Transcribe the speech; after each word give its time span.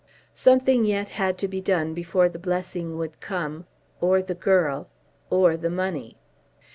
Something 0.33 0.83
yet 0.83 1.09
had 1.09 1.37
to 1.37 1.47
be 1.47 1.61
done 1.61 1.93
before 1.93 2.27
the 2.27 2.39
blessing 2.39 2.97
would 2.97 3.19
come, 3.21 3.67
or 3.99 4.23
the 4.23 4.33
girl, 4.33 4.89
or 5.29 5.55
the 5.55 5.69
money. 5.69 6.17